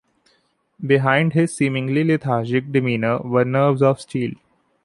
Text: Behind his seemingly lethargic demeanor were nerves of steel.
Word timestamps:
Behind 0.83 1.33
his 1.33 1.55
seemingly 1.55 2.03
lethargic 2.03 2.71
demeanor 2.71 3.19
were 3.19 3.45
nerves 3.45 3.83
of 3.83 4.01
steel. 4.01 4.31